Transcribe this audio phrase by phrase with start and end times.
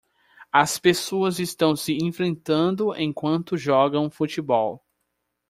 [0.51, 4.83] As pessoas estão se enfrentando enquanto jogam futebol.